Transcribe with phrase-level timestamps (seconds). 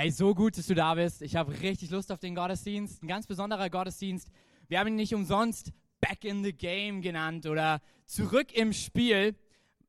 [0.00, 1.22] Hey, so gut, dass du da bist.
[1.22, 3.02] Ich habe richtig Lust auf den Gottesdienst.
[3.02, 4.30] Ein ganz besonderer Gottesdienst.
[4.68, 9.34] Wir haben ihn nicht umsonst Back in the Game genannt oder zurück im Spiel,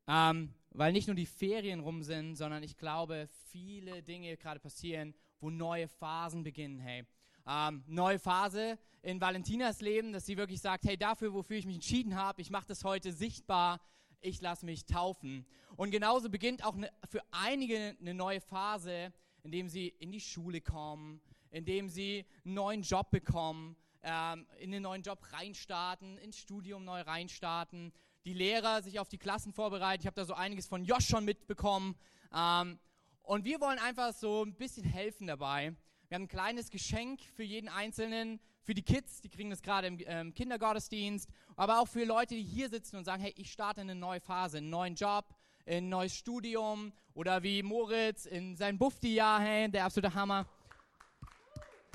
[0.08, 5.14] ähm, weil nicht nur die Ferien rum sind, sondern ich glaube, viele Dinge gerade passieren,
[5.38, 6.80] wo neue Phasen beginnen.
[6.80, 7.06] Hey,
[7.46, 11.76] ähm, neue Phase in Valentinas Leben, dass sie wirklich sagt, hey, dafür, wofür ich mich
[11.76, 13.80] entschieden habe, ich mache das heute sichtbar,
[14.20, 15.46] ich lasse mich taufen.
[15.76, 20.60] Und genauso beginnt auch ne, für einige eine neue Phase indem sie in die Schule
[20.60, 21.20] kommen,
[21.50, 27.00] indem sie einen neuen Job bekommen, ähm, in den neuen Job reinstarten, ins Studium neu
[27.02, 27.92] reinstarten,
[28.24, 30.02] die Lehrer sich auf die Klassen vorbereiten.
[30.02, 31.96] Ich habe da so einiges von Josh schon mitbekommen.
[32.34, 32.78] Ähm,
[33.22, 35.74] und wir wollen einfach so ein bisschen helfen dabei.
[36.08, 39.86] Wir haben ein kleines Geschenk für jeden Einzelnen, für die Kids, die kriegen das gerade
[39.86, 43.80] im ähm, Kindergottesdienst, aber auch für Leute, die hier sitzen und sagen, hey, ich starte
[43.80, 45.32] eine neue Phase, einen neuen Job,
[45.66, 50.46] ein neues Studium oder wie Moritz in sein Bufti-Jahr, hey, der absolute Hammer.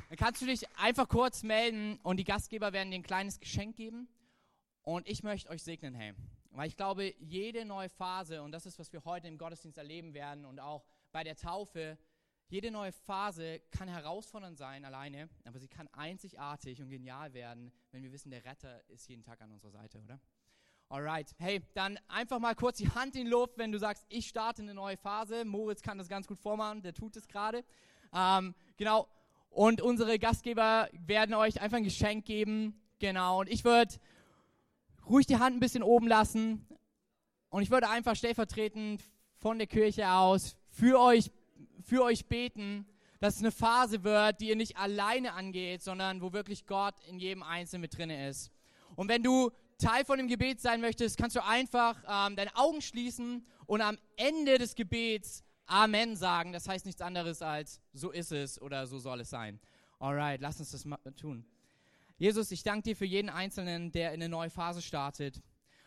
[0.09, 3.75] Dann kannst du dich einfach kurz melden und die Gastgeber werden dir ein kleines Geschenk
[3.75, 4.07] geben.
[4.83, 6.13] Und ich möchte euch segnen, hey.
[6.51, 10.13] Weil ich glaube, jede neue Phase, und das ist, was wir heute im Gottesdienst erleben
[10.13, 11.97] werden und auch bei der Taufe,
[12.47, 18.03] jede neue Phase kann herausfordernd sein alleine, aber sie kann einzigartig und genial werden, wenn
[18.03, 20.19] wir wissen, der Retter ist jeden Tag an unserer Seite, oder?
[20.87, 24.27] Alright, hey, dann einfach mal kurz die Hand in die Luft, wenn du sagst, ich
[24.27, 25.43] starte eine neue Phase.
[25.43, 27.65] Moritz kann das ganz gut vormachen, der tut es gerade.
[28.13, 29.07] Ähm, genau,
[29.49, 32.79] und unsere Gastgeber werden euch einfach ein Geschenk geben.
[32.99, 33.95] Genau, und ich würde
[35.09, 36.67] ruhig die Hand ein bisschen oben lassen.
[37.49, 39.01] Und ich würde einfach stellvertretend
[39.37, 41.31] von der Kirche aus für euch,
[41.81, 42.85] für euch beten,
[43.19, 47.17] dass es eine Phase wird, die ihr nicht alleine angeht, sondern wo wirklich Gott in
[47.17, 48.51] jedem Einzelnen mit drin ist.
[48.95, 52.81] Und wenn du Teil von dem Gebet sein möchtest, kannst du einfach ähm, deine Augen
[52.81, 56.53] schließen und am Ende des Gebets Amen sagen.
[56.53, 59.59] Das heißt nichts anderes als so ist es oder so soll es sein.
[59.99, 61.45] Alright, lass uns das tun.
[62.17, 65.41] Jesus, ich danke dir für jeden Einzelnen, der in eine neue Phase startet.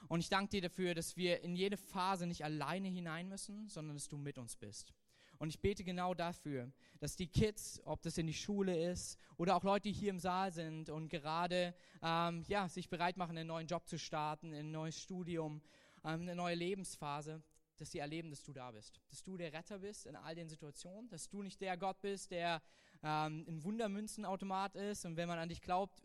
[0.09, 3.97] Und ich danke dir dafür, dass wir in jede Phase nicht alleine hinein müssen, sondern
[3.97, 4.93] dass du mit uns bist.
[5.39, 9.55] Und ich bete genau dafür, dass die Kids, ob das in die Schule ist oder
[9.55, 13.47] auch Leute, die hier im Saal sind und gerade ähm, ja, sich bereit machen, einen
[13.47, 15.63] neuen Job zu starten, ein neues Studium,
[16.05, 17.41] ähm, eine neue Lebensphase,
[17.77, 19.01] dass sie erleben, dass du da bist.
[19.11, 22.33] Dass du der Retter bist in all den Situationen, dass du nicht der Gott bist,
[22.33, 22.61] der
[23.05, 26.03] ähm, ein Wundermünzenautomat ist und wenn man an dich glaubt,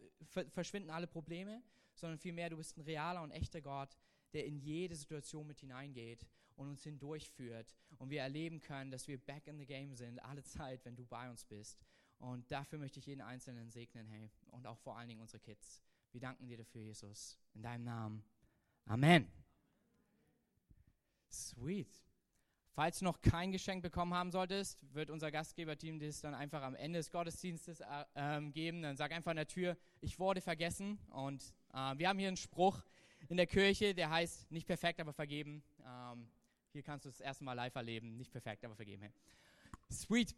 [0.52, 1.64] verschwinden alle Probleme,
[1.96, 3.98] sondern vielmehr du bist ein realer und echter Gott,
[4.34, 9.18] der in jede Situation mit hineingeht und uns hindurchführt und wir erleben können, dass wir
[9.18, 11.84] back in the game sind, alle Zeit, wenn du bei uns bist.
[12.20, 15.82] Und dafür möchte ich jeden Einzelnen segnen, hey, und auch vor allen Dingen unsere Kids.
[16.12, 18.24] Wir danken dir dafür, Jesus, in deinem Namen.
[18.86, 19.28] Amen.
[21.30, 21.90] Sweet.
[22.76, 26.74] Falls du noch kein Geschenk bekommen haben solltest, wird unser Gastgeberteam das dann einfach am
[26.76, 28.82] Ende des Gottesdienstes äh, ähm, geben.
[28.82, 30.98] Dann sag einfach an der Tür, ich wurde vergessen.
[31.10, 32.84] Und äh, wir haben hier einen Spruch
[33.30, 35.64] in der Kirche, der heißt, nicht perfekt, aber vergeben.
[35.86, 36.28] Ähm,
[36.74, 38.18] hier kannst du das erste Mal live erleben.
[38.18, 39.14] Nicht perfekt, aber vergeben.
[39.92, 40.36] Sweet.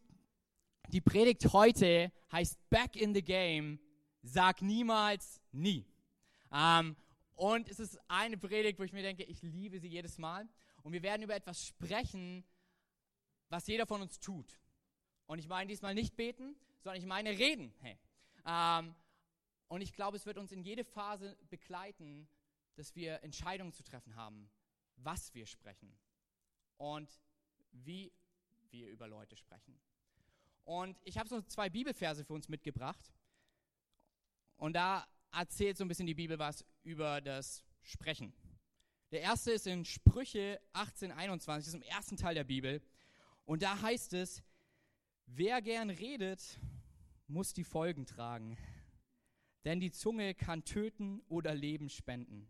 [0.89, 3.79] Die Predigt heute heißt Back in the Game.
[4.21, 5.85] Sag niemals nie.
[6.51, 6.97] Ähm,
[7.35, 10.47] und es ist eine Predigt, wo ich mir denke, ich liebe sie jedes Mal.
[10.83, 12.43] Und wir werden über etwas sprechen,
[13.47, 14.59] was jeder von uns tut.
[15.27, 17.73] Und ich meine diesmal nicht beten, sondern ich meine reden.
[17.79, 17.97] Hey.
[18.45, 18.93] Ähm,
[19.69, 22.27] und ich glaube, es wird uns in jede Phase begleiten,
[22.75, 24.49] dass wir Entscheidungen zu treffen haben,
[24.97, 25.97] was wir sprechen
[26.77, 27.09] und
[27.71, 28.11] wie
[28.69, 29.79] wir über Leute sprechen.
[30.63, 33.13] Und ich habe so zwei Bibelverse für uns mitgebracht.
[34.57, 38.33] Und da erzählt so ein bisschen die Bibel was über das Sprechen.
[39.11, 42.81] Der erste ist in Sprüche 18, 21, das ist im ersten Teil der Bibel.
[43.45, 44.43] Und da heißt es,
[45.27, 46.59] wer gern redet,
[47.27, 48.57] muss die Folgen tragen.
[49.63, 52.47] Denn die Zunge kann töten oder Leben spenden.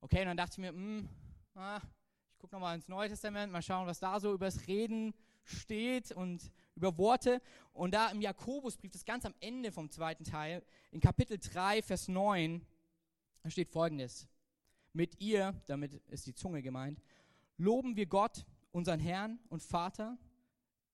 [0.00, 1.08] Okay, und dann dachte ich mir, mh, hm,
[1.54, 1.80] ah,
[2.42, 5.14] gucke nochmal ins Neue Testament, mal schauen, was da so über das Reden
[5.44, 7.40] steht und über Worte.
[7.72, 12.08] Und da im Jakobusbrief, das ganz am Ende vom zweiten Teil, in Kapitel 3, Vers
[12.08, 12.66] 9,
[13.44, 14.26] da steht folgendes.
[14.92, 17.00] Mit ihr, damit ist die Zunge gemeint,
[17.58, 20.18] loben wir Gott, unseren Herrn und Vater,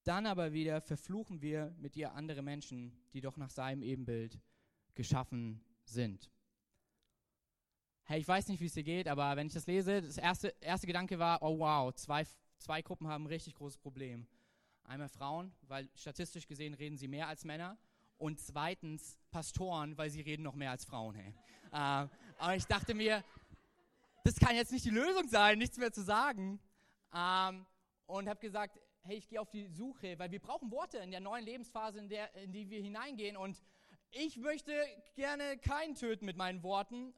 [0.03, 4.39] dann aber wieder verfluchen wir mit ihr andere Menschen, die doch nach seinem Ebenbild
[4.93, 6.29] geschaffen sind
[8.09, 10.55] hey, ich weiß nicht, wie es dir geht, aber wenn ich das lese, das erste,
[10.61, 12.25] erste Gedanke war, oh wow, zwei,
[12.57, 14.25] zwei Gruppen haben ein richtig großes Problem.
[14.83, 17.77] Einmal Frauen, weil statistisch gesehen reden sie mehr als Männer.
[18.17, 21.13] Und zweitens Pastoren, weil sie reden noch mehr als Frauen.
[21.13, 21.35] Hey.
[21.71, 22.07] Äh,
[22.39, 23.23] aber ich dachte mir,
[24.23, 26.59] das kann jetzt nicht die Lösung sein, nichts mehr zu sagen.
[27.13, 27.67] Ähm,
[28.07, 31.19] und habe gesagt, hey, ich gehe auf die Suche, weil wir brauchen Worte in der
[31.19, 33.37] neuen Lebensphase, in, der, in die wir hineingehen.
[33.37, 33.61] Und
[34.09, 34.73] ich möchte
[35.13, 37.13] gerne keinen töten mit meinen Worten.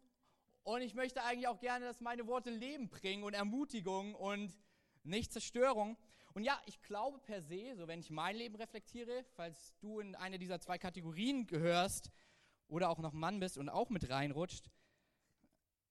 [0.63, 4.55] Und ich möchte eigentlich auch gerne, dass meine Worte Leben bringen und Ermutigung und
[5.03, 5.97] nicht Zerstörung.
[6.33, 10.15] Und ja, ich glaube per se, so wenn ich mein Leben reflektiere, falls du in
[10.15, 12.11] eine dieser zwei Kategorien gehörst
[12.67, 14.69] oder auch noch Mann bist und auch mit reinrutscht,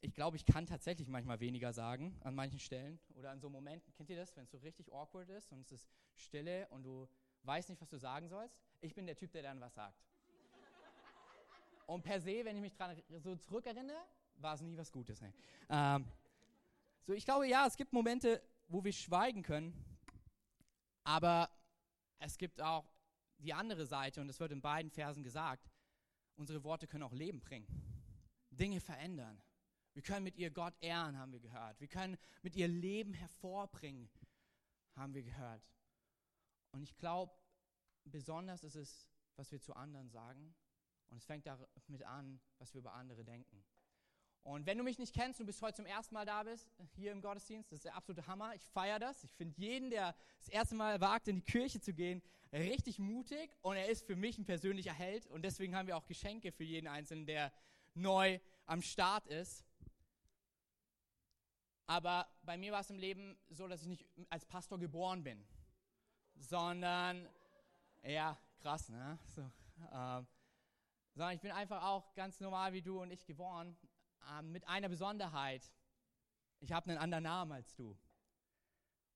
[0.03, 3.93] ich glaube, ich kann tatsächlich manchmal weniger sagen an manchen Stellen oder an so Momenten.
[3.93, 7.07] Kennt ihr das, wenn es so richtig awkward ist und es ist Stille und du
[7.43, 8.59] weißt nicht, was du sagen sollst?
[8.81, 10.03] Ich bin der Typ, der dann was sagt.
[11.87, 14.01] Und per se, wenn ich mich daran so zurückerinnere,
[14.43, 15.21] war es nie was Gutes.
[15.21, 15.33] Nee.
[15.69, 16.07] Ähm,
[17.07, 19.75] so, ich glaube, ja, es gibt Momente, wo wir schweigen können,
[21.05, 21.51] aber
[22.19, 22.91] es gibt auch
[23.39, 25.71] die andere Seite, und das wird in beiden Versen gesagt,
[26.37, 27.67] unsere Worte können auch Leben bringen,
[28.51, 29.43] Dinge verändern.
[29.95, 31.81] Wir können mit ihr Gott ehren, haben wir gehört.
[31.81, 34.09] Wir können mit ihr Leben hervorbringen,
[34.95, 35.63] haben wir gehört.
[36.73, 37.33] Und ich glaube,
[38.05, 40.55] besonders ist es, was wir zu anderen sagen.
[41.09, 43.65] Und es fängt damit an, was wir über andere denken.
[44.43, 47.13] Und wenn du mich nicht kennst, du bist heute zum ersten Mal da bist, hier
[47.13, 48.55] im Gottesdienst, das ist der absolute Hammer.
[48.55, 49.23] Ich feiere das.
[49.23, 52.23] Ich finde jeden, der das erste Mal wagt, in die Kirche zu gehen,
[52.53, 53.55] richtig mutig.
[53.61, 55.27] Und er ist für mich ein persönlicher Held.
[55.27, 57.53] Und deswegen haben wir auch Geschenke für jeden Einzelnen, der
[57.95, 59.65] neu am Start ist.
[61.87, 65.45] Aber bei mir war es im Leben so, dass ich nicht als Pastor geboren bin,
[66.37, 67.29] sondern,
[68.05, 69.19] ja, krass, ne?
[69.35, 69.43] So,
[69.93, 70.27] ähm,
[71.15, 73.77] sondern ich bin einfach auch ganz normal wie du und ich geboren,
[74.39, 75.63] ähm, mit einer Besonderheit.
[76.61, 77.97] Ich habe einen anderen Namen als du.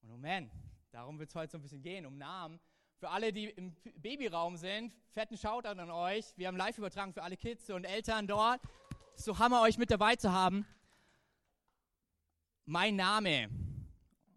[0.02, 0.50] Und oh man,
[0.90, 2.60] darum wird es heute so ein bisschen gehen, um Namen.
[2.96, 6.32] Für alle, die im Babyraum sind, fetten Shoutout an euch.
[6.36, 8.60] Wir haben live übertragen für alle Kids und Eltern dort.
[9.16, 10.66] So Hammer, euch mit dabei zu haben
[12.66, 13.48] mein Name.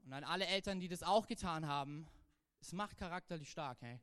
[0.05, 2.07] Und an alle Eltern, die das auch getan haben,
[2.61, 3.99] es macht charakterlich stark, hey.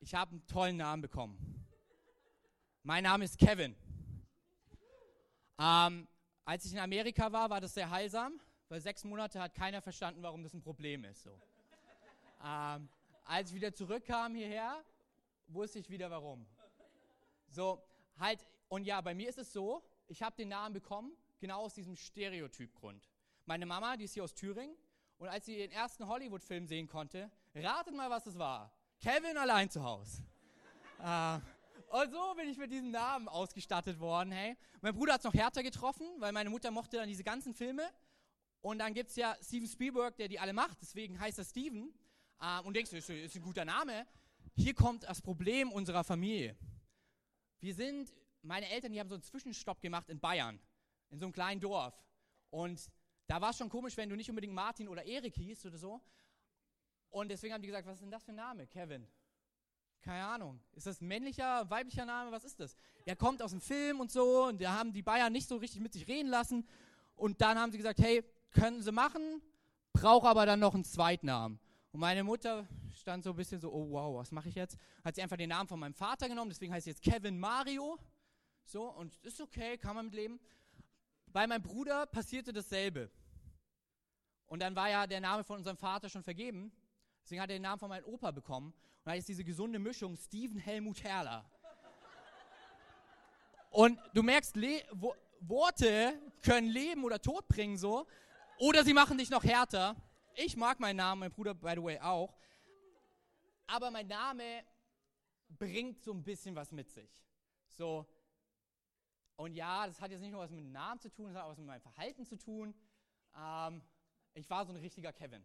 [0.00, 1.66] Ich habe einen tollen Namen bekommen.
[2.82, 3.76] Mein Name ist Kevin.
[5.58, 6.08] Ähm,
[6.44, 10.22] als ich in Amerika war, war das sehr heilsam, weil sechs Monate hat keiner verstanden,
[10.22, 11.22] warum das ein Problem ist.
[11.22, 11.38] So.
[12.44, 12.88] Ähm,
[13.24, 14.82] als ich wieder zurückkam hierher,
[15.48, 16.46] wusste ich wieder warum.
[17.48, 17.82] So,
[18.18, 21.74] halt, und ja, bei mir ist es so, ich habe den Namen bekommen, genau aus
[21.74, 23.08] diesem Stereotypgrund.
[23.46, 24.76] Meine Mama, die ist hier aus Thüringen,
[25.18, 28.72] und als sie den ersten Hollywood-Film sehen konnte, ratet mal, was es war.
[29.00, 30.22] Kevin allein zu Hause.
[31.00, 31.38] äh,
[31.90, 34.32] und so bin ich mit diesem Namen ausgestattet worden.
[34.32, 34.56] Hey.
[34.80, 37.88] Mein Bruder hat es noch härter getroffen, weil meine Mutter mochte dann diese ganzen Filme.
[38.60, 41.92] Und dann gibt es ja Steven Spielberg, der die alle macht, deswegen heißt er Steven.
[42.40, 44.06] Ähm, und denkst du, ist, ist ein guter Name.
[44.56, 46.56] Hier kommt das Problem unserer Familie.
[47.60, 48.12] Wir sind,
[48.42, 50.60] meine Eltern, die haben so einen Zwischenstopp gemacht in Bayern
[51.10, 51.94] in so einem kleinen Dorf.
[52.50, 52.90] Und
[53.26, 56.00] da war es schon komisch, wenn du nicht unbedingt Martin oder Erik hieß oder so.
[57.10, 58.66] Und deswegen haben die gesagt, was ist denn das für ein Name?
[58.66, 59.06] Kevin.
[60.02, 60.60] Keine Ahnung.
[60.74, 62.30] Ist das männlicher, weiblicher Name?
[62.30, 62.76] Was ist das?
[63.04, 65.80] Er kommt aus dem Film und so und da haben die Bayern nicht so richtig
[65.80, 66.66] mit sich reden lassen.
[67.16, 69.42] Und dann haben sie gesagt, hey, können sie machen,
[69.92, 71.58] brauche aber dann noch einen Zweitnamen.
[71.90, 74.76] Und meine Mutter stand so ein bisschen so, oh wow, was mache ich jetzt?
[75.04, 77.98] Hat sie einfach den Namen von meinem Vater genommen, deswegen heißt sie jetzt Kevin Mario.
[78.64, 80.38] So, und ist okay, kann man mit leben.
[81.26, 83.10] Bei meinem Bruder passierte dasselbe.
[84.46, 86.72] Und dann war ja der Name von unserem Vater schon vergeben.
[87.28, 88.68] Deswegen hat er den Namen von meinem Opa bekommen.
[88.68, 91.44] Und da ist diese gesunde Mischung Steven Helmut Herrler.
[93.68, 98.06] Und du merkst, Le Wo Worte können Leben oder Tod bringen so.
[98.58, 99.94] Oder sie machen dich noch härter.
[100.36, 102.34] Ich mag meinen Namen, mein Bruder, by the way, auch.
[103.66, 104.64] Aber mein Name
[105.50, 107.10] bringt so ein bisschen was mit sich.
[107.76, 108.06] So,
[109.36, 111.44] und ja, das hat jetzt nicht nur was mit dem Namen zu tun, das hat
[111.44, 112.74] auch was mit meinem Verhalten zu tun.
[113.36, 113.82] Ähm,
[114.32, 115.44] ich war so ein richtiger Kevin.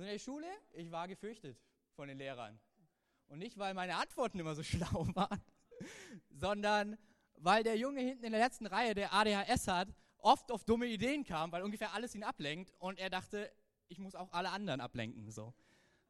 [0.00, 1.60] So in der Schule, ich war gefürchtet
[1.94, 2.58] von den Lehrern.
[3.26, 5.42] Und nicht, weil meine Antworten immer so schlau waren,
[6.30, 6.96] sondern
[7.34, 11.22] weil der Junge hinten in der letzten Reihe, der ADHS hat, oft auf dumme Ideen
[11.22, 13.52] kam, weil ungefähr alles ihn ablenkt und er dachte,
[13.88, 15.30] ich muss auch alle anderen ablenken.
[15.30, 15.52] So.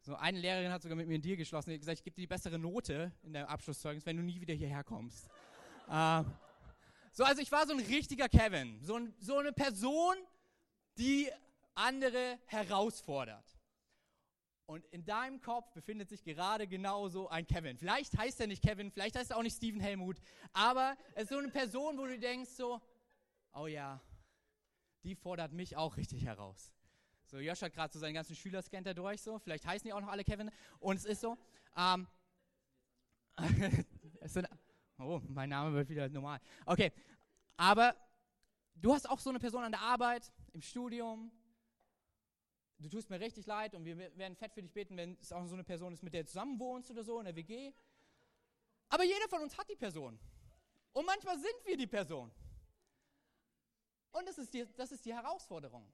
[0.02, 2.14] So eine Lehrerin hat sogar mit mir einen Deal geschlossen, die hat gesagt, ich gebe
[2.14, 5.28] dir die bessere Note in deinem Abschlusszeugnis, wenn du nie wieder hierher kommst.
[5.88, 6.22] Äh,
[7.10, 8.78] so, also ich war so ein richtiger Kevin.
[8.84, 10.14] So, ein, so eine Person,
[10.96, 11.28] die
[11.74, 13.49] andere herausfordert.
[14.70, 17.76] Und in deinem Kopf befindet sich gerade genauso ein Kevin.
[17.76, 20.20] Vielleicht heißt er nicht Kevin, vielleicht heißt er auch nicht Steven Helmut,
[20.52, 22.80] aber es ist so eine Person, wo du denkst so,
[23.52, 24.00] oh ja,
[25.02, 26.72] die fordert mich auch richtig heraus.
[27.24, 29.92] So, Josh hat gerade so seinen ganzen Schüler scannt er durch, so, vielleicht heißen die
[29.92, 30.52] auch noch alle Kevin.
[30.78, 31.36] Und es ist so,
[31.76, 32.06] ähm,
[34.20, 34.46] es sind
[35.00, 36.38] Oh, mein Name wird wieder normal.
[36.64, 36.92] Okay,
[37.56, 37.96] aber
[38.76, 41.32] du hast auch so eine Person an der Arbeit, im Studium,
[42.80, 45.46] du tust mir richtig leid und wir werden fett für dich beten, wenn es auch
[45.46, 47.72] so eine Person ist, mit der du zusammen wohnst oder so in der WG.
[48.88, 50.18] Aber jeder von uns hat die Person.
[50.92, 52.32] Und manchmal sind wir die Person.
[54.12, 55.92] Und das ist die, das ist die Herausforderung.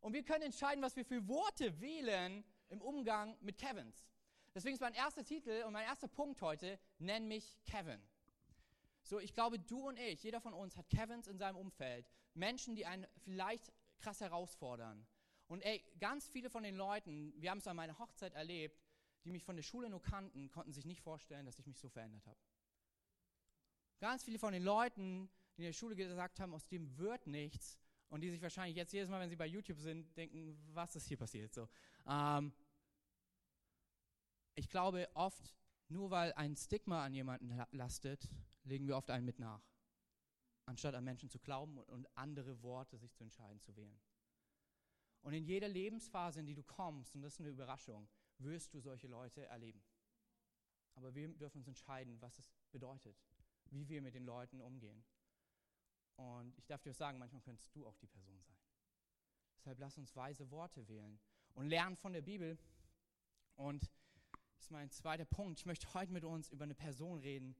[0.00, 4.08] Und wir können entscheiden, was wir für Worte wählen im Umgang mit Kevins.
[4.54, 8.02] Deswegen ist mein erster Titel und mein erster Punkt heute, nenn mich Kevin.
[9.02, 12.10] So, ich glaube, du und ich, jeder von uns hat Kevins in seinem Umfeld.
[12.34, 15.06] Menschen, die einen vielleicht krass herausfordern.
[15.48, 18.82] Und ey, ganz viele von den Leuten, wir haben es an meiner Hochzeit erlebt,
[19.24, 21.88] die mich von der Schule nur kannten, konnten sich nicht vorstellen, dass ich mich so
[21.88, 22.38] verändert habe.
[24.00, 27.78] Ganz viele von den Leuten, die in der Schule gesagt haben, aus dem wird nichts,
[28.12, 31.08] und die sich wahrscheinlich jetzt jedes Mal, wenn sie bei YouTube sind, denken, was ist
[31.08, 31.54] hier passiert?
[31.54, 31.66] So,
[32.06, 32.52] ähm,
[34.54, 35.56] ich glaube, oft,
[35.88, 38.28] nur weil ein Stigma an jemanden lastet,
[38.64, 39.62] legen wir oft einen mit nach,
[40.66, 43.98] anstatt an Menschen zu glauben und andere Worte sich zu entscheiden zu wählen.
[45.22, 48.80] Und in jeder Lebensphase, in die du kommst, und das ist eine Überraschung, wirst du
[48.80, 49.82] solche Leute erleben.
[50.94, 53.16] Aber wir dürfen uns entscheiden, was es bedeutet,
[53.70, 55.04] wie wir mit den Leuten umgehen.
[56.16, 58.56] Und ich darf dir sagen, manchmal könntest du auch die Person sein.
[59.56, 61.18] Deshalb lass uns weise Worte wählen
[61.54, 62.58] und lernen von der Bibel.
[63.54, 63.82] Und
[64.54, 65.60] das ist mein zweiter Punkt.
[65.60, 67.56] Ich möchte heute mit uns über eine Person reden.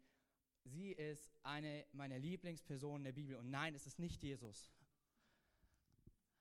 [0.65, 3.37] Sie ist eine meiner Lieblingspersonen in der Bibel.
[3.37, 4.73] Und nein, es ist nicht Jesus.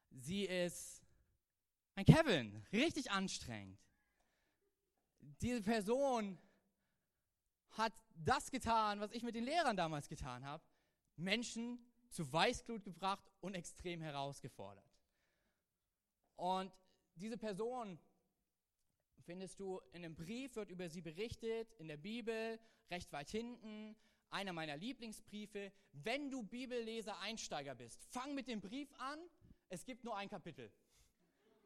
[0.09, 1.01] Sie ist
[1.95, 2.65] ein Kevin.
[2.71, 3.79] Richtig anstrengend.
[5.41, 6.37] Diese Person
[7.71, 10.63] hat das getan, was ich mit den Lehrern damals getan habe.
[11.15, 11.79] Menschen
[12.09, 14.85] zu Weißglut gebracht und extrem herausgefordert.
[16.35, 16.71] Und
[17.15, 17.99] diese Person
[19.21, 23.95] findest du in einem Brief, wird über sie berichtet, in der Bibel, recht weit hinten,
[24.29, 25.71] einer meiner Lieblingsbriefe.
[25.91, 29.19] Wenn du Bibelleser Einsteiger bist, fang mit dem Brief an,
[29.69, 30.71] es gibt nur ein Kapitel.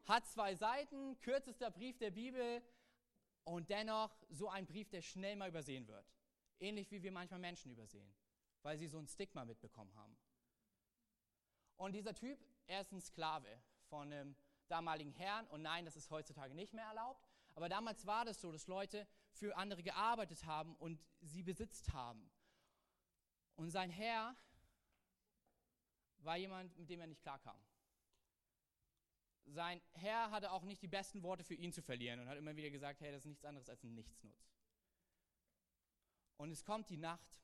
[0.06, 2.62] Hat zwei Seiten, kürzester Brief der Bibel
[3.44, 6.06] und dennoch so ein Brief, der schnell mal übersehen wird.
[6.60, 8.14] Ähnlich wie wir manchmal Menschen übersehen,
[8.62, 10.16] weil sie so ein Stigma mitbekommen haben.
[11.78, 14.36] Und dieser Typ, er ist ein Sklave von einem
[14.68, 15.48] damaligen Herrn.
[15.48, 17.28] Und nein, das ist heutzutage nicht mehr erlaubt.
[17.56, 22.30] Aber damals war das so, dass Leute für andere gearbeitet haben und sie besitzt haben.
[23.56, 24.36] Und sein Herr
[26.20, 27.60] war jemand, mit dem er nicht klarkam.
[29.46, 32.56] Sein Herr hatte auch nicht die besten Worte für ihn zu verlieren und hat immer
[32.56, 34.50] wieder gesagt, hey, das ist nichts anderes als ein Nichtsnutz.
[36.38, 37.40] Und es kommt die Nacht,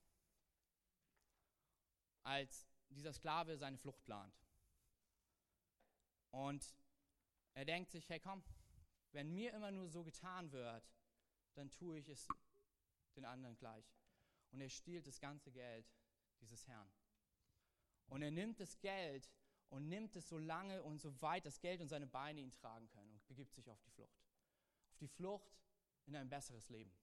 [2.24, 4.36] als dieser Sklave seine Flucht plant.
[6.32, 6.76] Und
[7.54, 8.44] er denkt sich, hey komm,
[9.12, 10.92] wenn mir immer nur so getan wird,
[11.54, 12.28] dann tue ich es
[13.16, 13.86] den anderen gleich.
[14.52, 15.86] Und er stiehlt das ganze Geld
[16.40, 16.92] dieses Herrn.
[18.08, 19.30] Und er nimmt das Geld
[19.72, 22.88] und nimmt es so lange und so weit das Geld und seine Beine ihn tragen
[22.90, 24.30] können und begibt sich auf die Flucht.
[24.92, 25.60] Auf die Flucht
[26.06, 26.94] in ein besseres Leben.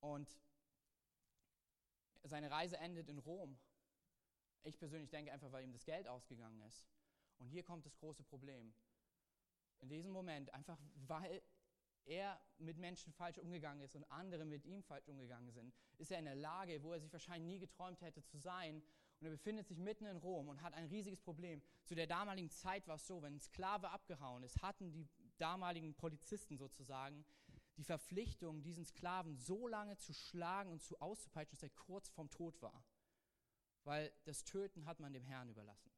[0.00, 0.40] Und
[2.24, 3.58] seine Reise endet in Rom
[4.64, 6.86] ich persönlich denke einfach, weil ihm das Geld ausgegangen ist.
[7.38, 8.72] Und hier kommt das große Problem.
[9.80, 11.42] In diesem Moment, einfach weil
[12.04, 16.18] er mit Menschen falsch umgegangen ist und andere mit ihm falsch umgegangen sind, ist er
[16.18, 18.82] in der Lage, wo er sich wahrscheinlich nie geträumt hätte zu sein.
[19.22, 21.62] Und er befindet sich mitten in Rom und hat ein riesiges Problem.
[21.84, 25.94] Zu der damaligen Zeit war es so, wenn ein Sklave abgehauen ist, hatten die damaligen
[25.94, 27.24] Polizisten sozusagen
[27.76, 32.28] die Verpflichtung, diesen Sklaven so lange zu schlagen und zu auszupeitschen, dass er kurz vorm
[32.28, 32.84] Tod war
[33.84, 35.90] weil das Töten hat man dem Herrn überlassen.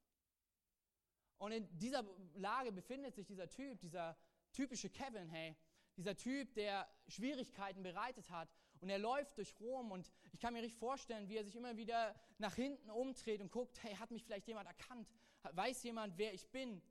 [1.39, 2.05] Und in dieser
[2.35, 4.17] Lage befindet sich dieser Typ, dieser
[4.53, 5.57] typische Kevin, hey,
[5.97, 8.49] dieser Typ, der Schwierigkeiten bereitet hat
[8.85, 11.75] und er läuft durch Rom und ich kann mir richtig vorstellen, wie er sich immer
[11.79, 15.11] wieder nach hinten umdreht und guckt, hey, hat mich vielleicht jemand erkannt?
[15.53, 16.83] Weiß jemand, wer ich bin?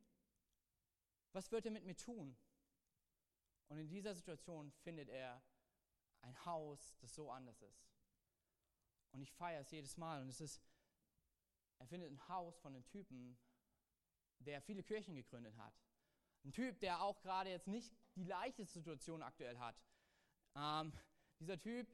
[1.34, 2.36] Was wird er mit mir tun?
[3.68, 5.40] Und in dieser Situation findet er
[6.22, 7.88] ein Haus, das so anders ist.
[9.12, 10.64] Und ich feiere es jedes Mal und es ist
[11.78, 13.38] er findet ein Haus von einem Typen,
[14.40, 15.76] der viele Kirchen gegründet hat.
[16.44, 19.80] Ein Typ, der auch gerade jetzt nicht die leichteste Situation aktuell hat.
[20.56, 20.92] Ähm,
[21.44, 21.88] dieser Typ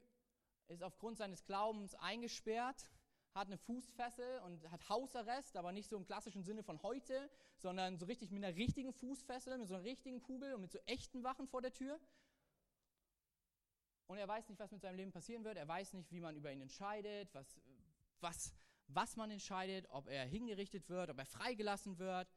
[0.67, 2.89] ist aufgrund seines Glaubens eingesperrt,
[3.33, 7.97] hat eine Fußfessel und hat Hausarrest, aber nicht so im klassischen Sinne von heute, sondern
[7.97, 11.23] so richtig mit einer richtigen Fußfessel, mit so einer richtigen Kugel und mit so echten
[11.23, 11.99] Wachen vor der Tür.
[14.07, 15.57] Und er weiß nicht, was mit seinem Leben passieren wird.
[15.57, 17.59] Er weiß nicht, wie man über ihn entscheidet, was,
[18.21, 18.53] was
[18.89, 22.27] was man entscheidet, ob er hingerichtet wird, ob er freigelassen wird.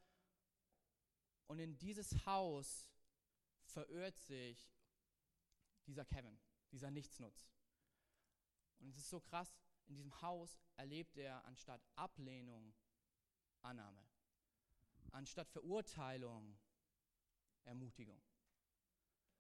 [1.46, 2.88] Und in dieses Haus
[3.62, 4.70] verirrt sich
[5.86, 6.38] dieser Kevin,
[6.72, 7.46] dieser Nichtsnutz.
[8.78, 9.54] Und es ist so krass,
[9.86, 12.74] in diesem Haus erlebt er anstatt Ablehnung
[13.60, 14.04] Annahme.
[15.12, 16.58] Anstatt Verurteilung
[17.64, 18.20] Ermutigung.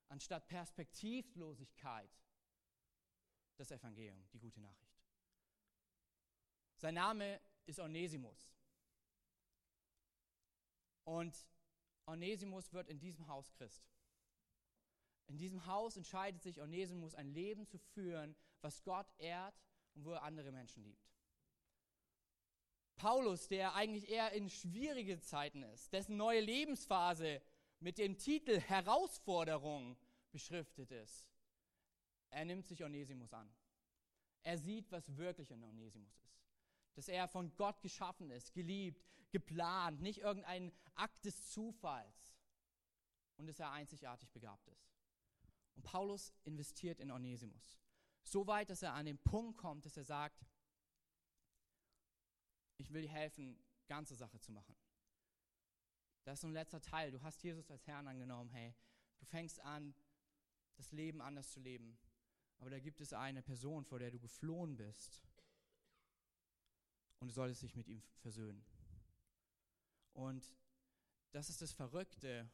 [0.08, 2.10] Anstatt Perspektivlosigkeit
[3.56, 5.02] das Evangelium, die gute Nachricht.
[6.76, 8.54] Sein Name ist Onesimus.
[11.04, 11.46] Und
[12.06, 13.91] Onesimus wird in diesem Haus Christ.
[15.32, 19.54] In diesem Haus entscheidet sich Onesimus, ein Leben zu führen, was Gott ehrt
[19.94, 21.10] und wo er andere Menschen liebt.
[22.96, 27.40] Paulus, der eigentlich eher in schwierige Zeiten ist, dessen neue Lebensphase
[27.80, 29.96] mit dem Titel Herausforderung
[30.32, 31.26] beschriftet ist,
[32.28, 33.50] er nimmt sich Onesimus an.
[34.42, 36.44] Er sieht, was wirklich in Onesimus ist.
[36.92, 42.36] Dass er von Gott geschaffen ist, geliebt, geplant, nicht irgendein Akt des Zufalls.
[43.38, 44.92] Und dass er einzigartig begabt ist.
[45.74, 47.78] Und Paulus investiert in Onesimus.
[48.24, 50.46] So weit, dass er an den Punkt kommt, dass er sagt,
[52.76, 54.76] ich will dir helfen, ganze Sache zu machen.
[56.24, 57.10] Das ist ein letzter Teil.
[57.10, 58.50] Du hast Jesus als Herrn angenommen.
[58.50, 58.74] Hey,
[59.18, 59.94] du fängst an,
[60.76, 61.98] das Leben anders zu leben.
[62.58, 65.20] Aber da gibt es eine Person, vor der du geflohen bist.
[67.18, 68.64] Und du solltest dich mit ihm versöhnen.
[70.12, 70.54] Und
[71.32, 72.48] das ist das Verrückte.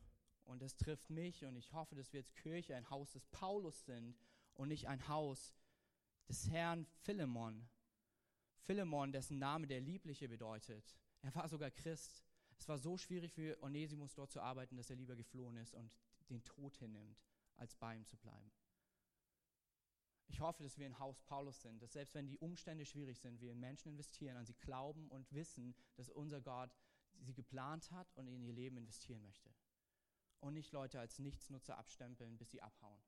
[0.48, 1.44] Und das trifft mich.
[1.44, 4.18] Und ich hoffe, dass wir als Kirche ein Haus des Paulus sind
[4.54, 5.54] und nicht ein Haus
[6.26, 7.68] des Herrn Philemon.
[8.60, 10.96] Philemon, dessen Name der Liebliche bedeutet.
[11.20, 12.24] Er war sogar Christ.
[12.56, 15.92] Es war so schwierig für Onesimus dort zu arbeiten, dass er lieber geflohen ist und
[16.30, 17.22] den Tod hinnimmt,
[17.56, 18.50] als bei ihm zu bleiben.
[20.28, 23.40] Ich hoffe, dass wir ein Haus Paulus sind, dass selbst wenn die Umstände schwierig sind,
[23.40, 26.74] wir in Menschen investieren, an sie glauben und wissen, dass unser Gott
[27.20, 29.50] sie geplant hat und in ihr Leben investieren möchte.
[30.40, 33.00] Und nicht Leute als Nichtsnutzer abstempeln, bis sie abhauen.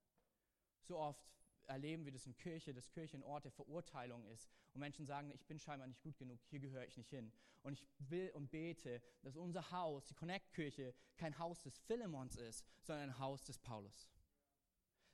[0.83, 1.31] So oft
[1.65, 4.51] erleben wir das in Kirche, dass Kirche ein Ort der Verurteilung ist.
[4.73, 7.33] Und Menschen sagen, ich bin scheinbar nicht gut genug, hier gehöre ich nicht hin.
[7.63, 12.67] Und ich will und bete, dass unser Haus, die Connect-Kirche, kein Haus des Philemons ist,
[12.83, 14.09] sondern ein Haus des Paulus.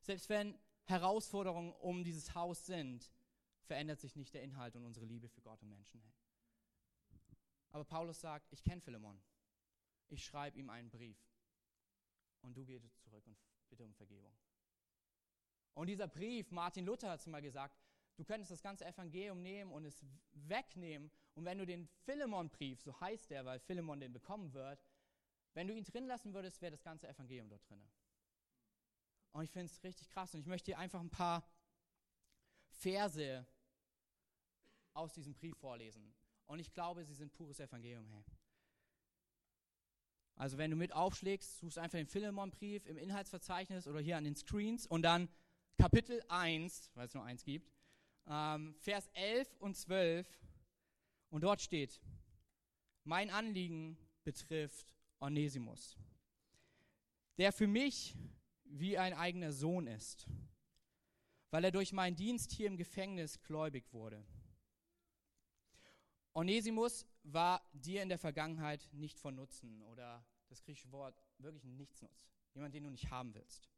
[0.00, 3.10] Selbst wenn Herausforderungen um dieses Haus sind,
[3.64, 6.00] verändert sich nicht der Inhalt und unsere Liebe für Gott und Menschen.
[7.70, 9.20] Aber Paulus sagt, ich kenne Philemon.
[10.08, 11.18] Ich schreibe ihm einen Brief.
[12.42, 13.36] Und du gehst zurück und
[13.68, 14.32] bitte um Vergebung.
[15.74, 17.76] Und dieser Brief, Martin Luther hat es mal gesagt,
[18.16, 21.10] du könntest das ganze Evangelium nehmen und es wegnehmen.
[21.34, 24.82] Und wenn du den Philemon-Brief, so heißt der, weil Philemon den bekommen wird,
[25.52, 27.82] wenn du ihn drin lassen würdest, wäre das ganze Evangelium dort drin.
[29.32, 30.34] Und ich finde es richtig krass.
[30.34, 31.46] Und ich möchte dir einfach ein paar
[32.70, 33.46] Verse
[34.94, 36.14] aus diesem Brief vorlesen.
[36.46, 38.08] Und ich glaube, sie sind pures Evangelium.
[38.08, 38.24] Hey.
[40.36, 44.36] Also wenn du mit aufschlägst, suchst einfach den Philemon-Brief im Inhaltsverzeichnis oder hier an den
[44.36, 45.28] Screens und dann
[45.78, 47.72] Kapitel 1, weil es nur eins gibt,
[48.26, 50.26] ähm, Vers 11 und 12.
[51.30, 52.00] Und dort steht,
[53.04, 55.96] mein Anliegen betrifft Onesimus,
[57.38, 58.14] der für mich
[58.64, 60.26] wie ein eigener Sohn ist,
[61.50, 64.24] weil er durch meinen Dienst hier im Gefängnis gläubig wurde.
[66.36, 72.02] Onesimus war dir in der Vergangenheit nicht von Nutzen oder das griechische Wort wirklich nichts
[72.02, 72.30] nutzt.
[72.52, 73.70] Jemand, den du nicht haben willst.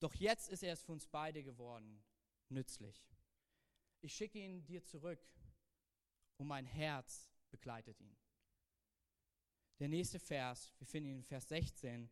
[0.00, 2.02] Doch jetzt ist er es für uns beide geworden,
[2.48, 3.00] nützlich.
[4.00, 5.20] Ich schicke ihn dir zurück
[6.38, 8.16] und mein Herz begleitet ihn.
[9.78, 12.10] Der nächste Vers, wir finden ihn in Vers 16.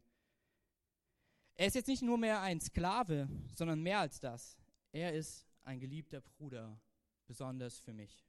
[1.56, 4.56] Er ist jetzt nicht nur mehr ein Sklave, sondern mehr als das.
[4.92, 6.80] Er ist ein geliebter Bruder,
[7.26, 8.24] besonders für mich.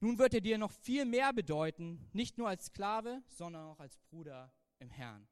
[0.00, 3.96] Nun wird er dir noch viel mehr bedeuten, nicht nur als Sklave, sondern auch als
[3.98, 5.26] Bruder im Herrn.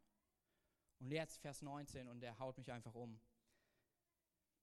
[1.00, 3.20] Und jetzt Vers 19 und er haut mich einfach um.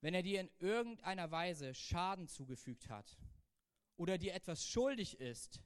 [0.01, 3.15] Wenn er dir in irgendeiner Weise Schaden zugefügt hat
[3.95, 5.61] oder dir etwas schuldig ist,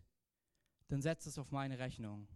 [0.89, 2.27] dann setz es auf meine Rechnung.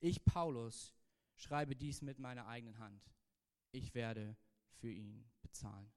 [0.00, 0.94] Ich, Paulus,
[1.36, 3.12] schreibe dies mit meiner eigenen Hand.
[3.72, 4.36] Ich werde
[4.78, 5.92] für ihn bezahlen.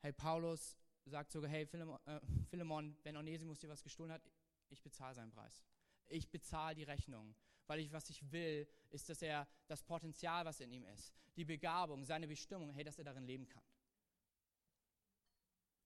[0.00, 4.22] Hey, Paulus sagt sogar, hey, Philemon, äh, Philemon wenn Onesimus dir was gestohlen hat,
[4.70, 5.64] ich bezahle seinen Preis.
[6.06, 7.34] Ich bezahle die Rechnung
[7.66, 11.44] weil ich, was ich will, ist, dass er das Potenzial, was in ihm ist, die
[11.44, 13.64] Begabung, seine Bestimmung, hey, dass er darin leben kann.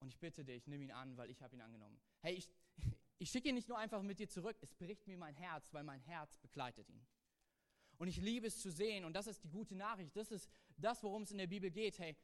[0.01, 2.01] Und ich bitte dich, nimm ihn an, weil ich habe ihn angenommen.
[2.21, 2.51] Hey, ich,
[3.19, 5.85] ich schicke ihn nicht nur einfach mit dir zurück, es bricht mir mein Herz, weil
[5.85, 7.05] mein Herz begleitet ihn.
[7.97, 11.03] Und ich liebe es zu sehen, und das ist die gute Nachricht, das ist das,
[11.03, 11.99] worum es in der Bibel geht.
[11.99, 12.17] Hey,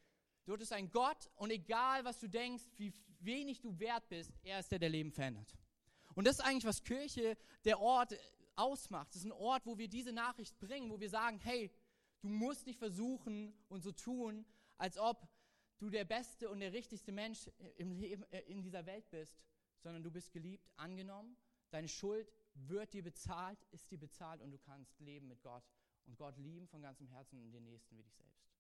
[0.45, 4.61] dort ist ein Gott, und egal was du denkst, wie wenig du wert bist, er
[4.61, 5.55] ist der, der Leben verändert.
[6.15, 8.15] Und das ist eigentlich, was Kirche, der Ort
[8.57, 9.11] ausmacht.
[9.11, 11.71] Es ist ein Ort, wo wir diese Nachricht bringen, wo wir sagen, hey,
[12.21, 14.47] du musst nicht versuchen und so tun,
[14.79, 15.29] als ob
[15.79, 19.37] du der beste und der richtigste Mensch im Leben, äh, in dieser Welt bist,
[19.81, 21.37] sondern du bist geliebt, angenommen,
[21.71, 25.65] deine Schuld wird dir bezahlt, ist dir bezahlt und du kannst leben mit Gott
[26.07, 28.54] und Gott lieben von ganzem Herzen und den Nächsten wie dich selbst.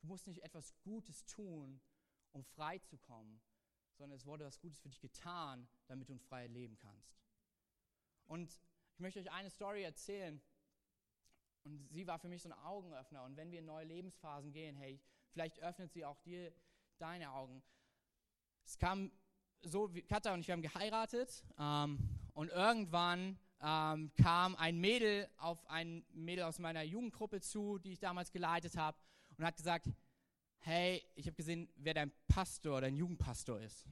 [0.00, 1.80] Du musst nicht etwas Gutes tun,
[2.32, 3.40] um frei zu kommen,
[3.96, 7.18] sondern es wurde was Gutes für dich getan, damit du ein freies leben kannst.
[8.26, 8.60] Und
[8.94, 10.40] ich möchte euch eine Story erzählen.
[11.64, 13.24] Und sie war für mich so ein Augenöffner.
[13.24, 16.52] Und wenn wir in neue Lebensphasen gehen, hey, vielleicht öffnet sie auch dir
[16.98, 17.62] deine Augen.
[18.64, 19.10] Es kam
[19.62, 21.44] so, Katha und ich, haben geheiratet.
[21.58, 21.98] Ähm,
[22.34, 27.98] und irgendwann ähm, kam ein Mädel auf ein Mädel aus meiner Jugendgruppe zu, die ich
[27.98, 28.98] damals geleitet habe,
[29.38, 29.88] und hat gesagt,
[30.58, 33.86] hey, ich habe gesehen, wer dein Pastor, dein Jugendpastor ist.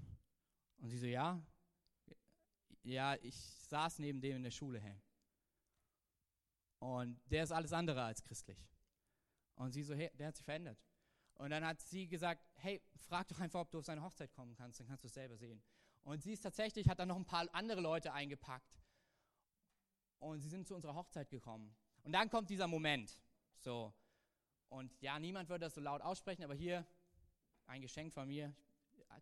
[0.79, 1.41] Und sie so, ja,
[2.83, 3.37] ja, ich
[3.69, 5.01] saß neben dem in der Schule, hey.
[6.79, 8.59] Und der ist alles andere als christlich.
[9.55, 10.79] Und sie so, hey, der hat sich verändert.
[11.35, 14.55] Und dann hat sie gesagt, hey, frag doch einfach, ob du auf seine Hochzeit kommen
[14.55, 15.63] kannst, dann kannst du es selber sehen.
[16.03, 18.83] Und sie ist tatsächlich, hat dann noch ein paar andere Leute eingepackt.
[20.19, 21.75] Und sie sind zu unserer Hochzeit gekommen.
[22.03, 23.21] Und dann kommt dieser Moment.
[23.59, 23.93] So.
[24.69, 26.87] Und ja, niemand würde das so laut aussprechen, aber hier
[27.67, 28.55] ein Geschenk von mir,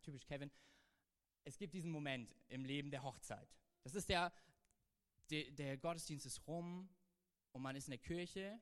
[0.02, 0.50] typisch Kevin.
[1.44, 3.48] Es gibt diesen Moment im Leben der Hochzeit.
[3.82, 4.32] Das ist der,
[5.30, 6.88] der, der Gottesdienst ist rum
[7.52, 8.58] und man ist in der Kirche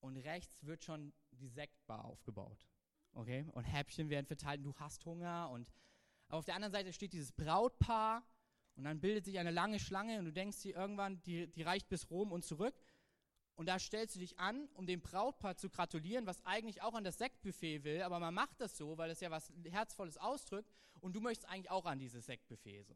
[0.00, 2.66] und rechts wird schon die Sektbar aufgebaut.
[3.12, 3.46] Okay?
[3.52, 5.70] Und Häppchen werden verteilt und du hast Hunger und
[6.28, 8.24] aber auf der anderen Seite steht dieses Brautpaar
[8.74, 11.88] und dann bildet sich eine lange Schlange und du denkst dir irgendwann, die, die reicht
[11.88, 12.74] bis Rom und zurück.
[13.56, 17.04] Und da stellst du dich an, um dem Brautpaar zu gratulieren, was eigentlich auch an
[17.04, 21.16] das Sektbuffet will, aber man macht das so, weil das ja was Herzvolles ausdrückt und
[21.16, 22.94] du möchtest eigentlich auch an dieses Sektbuffet so.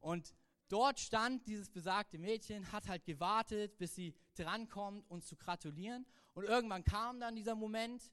[0.00, 0.34] Und
[0.68, 6.04] dort stand dieses besagte Mädchen, hat halt gewartet, bis sie drankommt, uns zu gratulieren.
[6.34, 8.10] Und irgendwann kam dann dieser Moment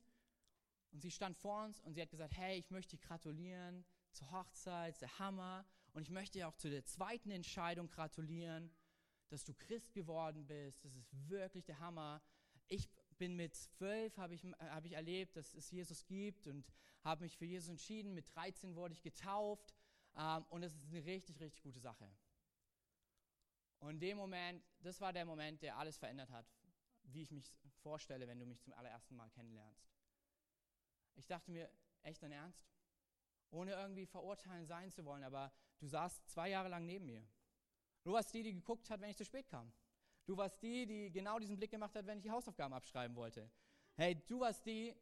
[0.92, 4.32] und sie stand vor uns und sie hat gesagt, hey, ich möchte dich gratulieren zur
[4.32, 5.66] Hochzeit, der Hammer.
[5.94, 8.72] Und ich möchte auch zu der zweiten Entscheidung gratulieren
[9.32, 10.84] dass du Christ geworden bist.
[10.84, 12.22] Das ist wirklich der Hammer.
[12.68, 16.66] Ich bin mit zwölf, habe ich, hab ich erlebt, dass es Jesus gibt und
[17.04, 18.14] habe mich für Jesus entschieden.
[18.14, 19.74] Mit 13 wurde ich getauft
[20.18, 22.12] ähm, und es ist eine richtig, richtig gute Sache.
[23.80, 26.46] Und in dem Moment, das war der Moment, der alles verändert hat,
[27.04, 29.90] wie ich mich vorstelle, wenn du mich zum allerersten Mal kennenlernst.
[31.16, 31.72] Ich dachte mir,
[32.04, 32.68] echt dein Ernst?
[33.50, 37.26] Ohne irgendwie verurteilen sein zu wollen, aber du saßt zwei Jahre lang neben mir.
[38.04, 39.72] Du warst die, die geguckt hat, wenn ich zu spät kam.
[40.26, 43.50] Du warst die, die genau diesen Blick gemacht hat, wenn ich die Hausaufgaben abschreiben wollte.
[43.96, 44.96] Hey, du warst die,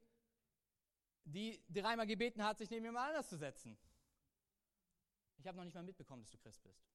[1.23, 3.77] die dreimal gebeten hat, sich neben mal anders zu setzen.
[5.38, 6.85] Ich habe noch nicht mal mitbekommen, dass du Christ bist.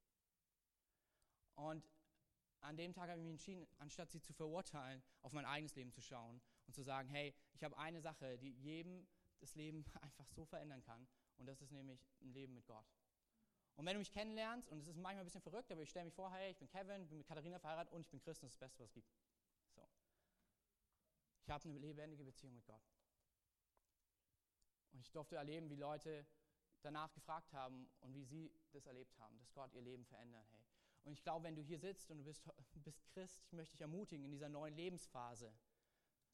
[1.54, 1.88] Und
[2.60, 5.92] an dem Tag habe ich mich entschieden, anstatt sie zu verurteilen, auf mein eigenes Leben
[5.92, 9.06] zu schauen und zu sagen, hey, ich habe eine Sache, die jedem
[9.40, 11.06] das Leben einfach so verändern kann.
[11.36, 12.86] Und das ist nämlich ein Leben mit Gott.
[13.76, 16.04] Und wenn du mich kennenlernst, und es ist manchmal ein bisschen verrückt, aber ich stelle
[16.04, 18.52] mich vor, hey, ich bin Kevin, bin mit Katharina verheiratet und ich bin Christ, das
[18.52, 19.08] ist das Beste, was es gibt.
[19.74, 19.88] So.
[21.42, 22.82] Ich habe eine lebendige Beziehung mit Gott.
[24.92, 26.24] Und ich durfte erleben, wie Leute
[26.82, 30.46] danach gefragt haben und wie sie das erlebt haben, dass Gott ihr Leben verändert.
[30.52, 30.64] Hey.
[31.04, 32.44] Und ich glaube, wenn du hier sitzt und du bist,
[32.84, 35.52] bist Christ, ich möchte dich ermutigen in dieser neuen Lebensphase.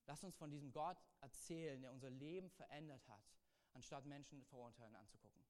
[0.07, 3.22] Lass uns von diesem Gott erzählen, der unser Leben verändert hat,
[3.72, 5.49] anstatt Menschen verurteilen anzugucken.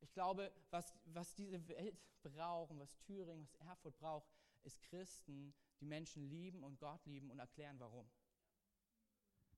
[0.00, 4.28] Ich glaube, was, was diese Welt braucht und was Thüringen, was Erfurt braucht,
[4.62, 8.10] ist Christen, die Menschen lieben und Gott lieben und erklären, warum.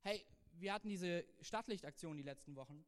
[0.00, 2.84] Hey, wir hatten diese Stadtlichtaktion die letzten Wochen.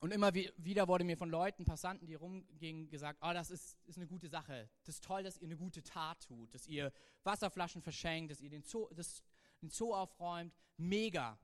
[0.00, 3.96] Und immer wieder wurde mir von Leuten, Passanten, die rumgingen, gesagt, oh, das ist, ist
[3.96, 4.70] eine gute Sache.
[4.84, 6.92] Das ist toll, dass ihr eine gute Tat tut, dass ihr
[7.24, 9.24] Wasserflaschen verschenkt, dass ihr den Zoo, das,
[9.60, 10.54] den Zoo aufräumt.
[10.76, 11.36] Mega.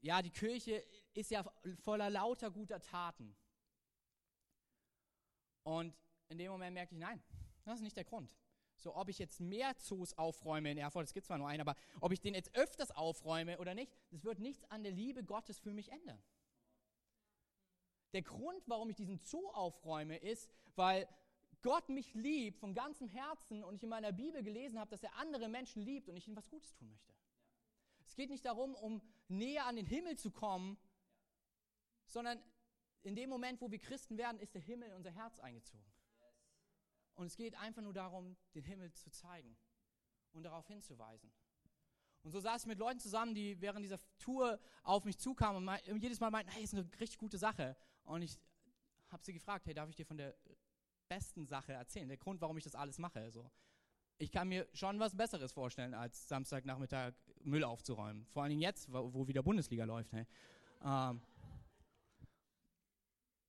[0.00, 0.82] Ja, die Kirche
[1.14, 1.44] ist ja
[1.82, 3.36] voller lauter guter Taten.
[5.62, 5.94] Und
[6.28, 7.22] in dem Moment merkte ich, nein,
[7.64, 8.34] das ist nicht der Grund.
[8.76, 11.76] So, ob ich jetzt mehr Zoos aufräume in Erfurt, es gibt zwar nur einen, aber
[12.00, 15.58] ob ich den jetzt öfters aufräume oder nicht, das wird nichts an der Liebe Gottes
[15.58, 16.22] für mich ändern.
[18.14, 21.06] Der Grund, warum ich diesen Zoo aufräume, ist, weil
[21.62, 25.14] Gott mich liebt von ganzem Herzen und ich in meiner Bibel gelesen habe, dass er
[25.16, 27.14] andere Menschen liebt und ich ihnen was Gutes tun möchte.
[28.06, 30.78] Es geht nicht darum, um näher an den Himmel zu kommen,
[32.12, 32.42] sondern
[33.02, 35.90] in dem Moment, wo wir Christen werden, ist der Himmel in unser Herz eingezogen.
[37.14, 39.56] Und es geht einfach nur darum, den Himmel zu zeigen
[40.32, 41.32] und darauf hinzuweisen.
[42.22, 46.02] Und so saß ich mit Leuten zusammen, die während dieser Tour auf mich zukamen und
[46.02, 47.76] jedes Mal meinten, hey, ist eine richtig gute Sache.
[48.04, 48.38] Und ich
[49.08, 50.36] habe sie gefragt, hey, darf ich dir von der
[51.08, 52.08] besten Sache erzählen?
[52.08, 53.30] Der Grund, warum ich das alles mache.
[53.30, 53.50] So
[54.20, 58.26] ich kann mir schon was Besseres vorstellen, als Samstagnachmittag Müll aufzuräumen.
[58.26, 60.12] Vor allen Dingen jetzt, wo, wieder Bundesliga läuft.
[60.12, 60.26] Hey.
[60.84, 61.22] Ähm,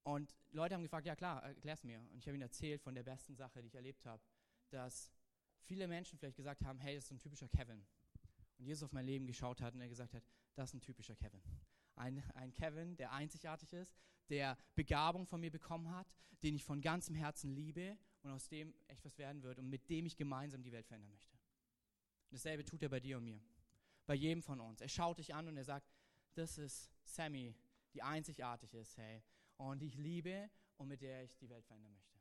[0.03, 1.99] und Leute haben gefragt, ja klar, erklär's mir.
[1.99, 4.21] Und ich habe ihnen erzählt von der besten Sache, die ich erlebt habe,
[4.69, 5.11] dass
[5.61, 7.85] viele Menschen vielleicht gesagt haben, hey, das ist ein typischer Kevin.
[8.57, 10.23] Und Jesus auf mein Leben geschaut hat und er gesagt hat,
[10.55, 11.41] das ist ein typischer Kevin.
[11.95, 13.95] Ein, ein Kevin, der einzigartig ist,
[14.29, 16.07] der Begabung von mir bekommen hat,
[16.41, 19.89] den ich von ganzem Herzen liebe und aus dem echt was werden wird und mit
[19.89, 21.37] dem ich gemeinsam die Welt verändern möchte.
[22.29, 23.41] Und dasselbe tut er bei dir und mir,
[24.05, 24.81] bei jedem von uns.
[24.81, 25.91] Er schaut dich an und er sagt,
[26.33, 27.53] das ist Sammy,
[27.93, 29.21] die einzigartig ist, hey,
[29.69, 32.19] und ich liebe und mit der ich die Welt verändern möchte.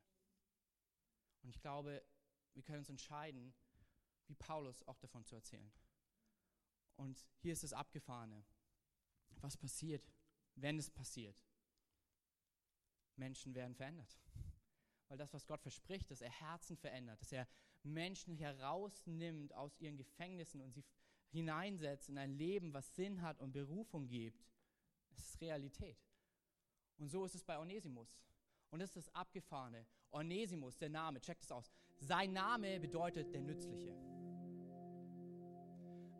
[1.43, 2.05] Und ich glaube,
[2.53, 3.55] wir können uns entscheiden,
[4.27, 5.73] wie Paulus auch davon zu erzählen.
[6.97, 8.45] Und hier ist das Abgefahrene.
[9.41, 10.07] Was passiert,
[10.55, 11.43] wenn es passiert?
[13.17, 14.19] Menschen werden verändert.
[15.09, 17.49] Weil das, was Gott verspricht, dass er Herzen verändert, dass er
[17.83, 20.85] Menschen herausnimmt aus ihren Gefängnissen und sie
[21.31, 24.47] hineinsetzt in ein Leben, was Sinn hat und Berufung gibt,
[25.17, 26.10] ist Realität.
[27.01, 28.15] Und so ist es bei Onesimus.
[28.71, 29.87] Und das ist das Abgefahrene.
[30.13, 31.73] Onesimus, der Name, checkt es aus.
[31.99, 33.95] Sein Name bedeutet der Nützliche.